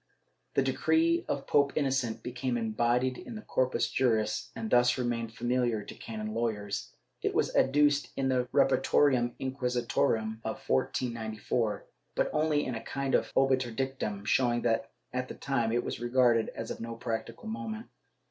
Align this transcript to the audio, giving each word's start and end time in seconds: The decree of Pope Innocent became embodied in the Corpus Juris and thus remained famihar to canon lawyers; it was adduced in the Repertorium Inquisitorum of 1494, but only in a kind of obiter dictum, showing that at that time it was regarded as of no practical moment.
The 0.55 0.63
decree 0.63 1.25
of 1.27 1.45
Pope 1.45 1.73
Innocent 1.75 2.23
became 2.23 2.57
embodied 2.57 3.19
in 3.19 3.35
the 3.35 3.43
Corpus 3.43 3.87
Juris 3.87 4.49
and 4.55 4.67
thus 4.71 4.97
remained 4.97 5.29
famihar 5.29 5.85
to 5.87 5.93
canon 5.93 6.33
lawyers; 6.33 6.89
it 7.21 7.35
was 7.35 7.55
adduced 7.55 8.09
in 8.17 8.27
the 8.27 8.47
Repertorium 8.51 9.35
Inquisitorum 9.39 10.39
of 10.43 10.67
1494, 10.67 11.85
but 12.15 12.31
only 12.33 12.65
in 12.65 12.73
a 12.73 12.81
kind 12.81 13.13
of 13.13 13.31
obiter 13.37 13.69
dictum, 13.69 14.25
showing 14.25 14.63
that 14.63 14.89
at 15.13 15.27
that 15.27 15.39
time 15.41 15.71
it 15.71 15.83
was 15.83 15.99
regarded 15.99 16.49
as 16.55 16.71
of 16.71 16.79
no 16.81 16.95
practical 16.95 17.47
moment. 17.47 17.85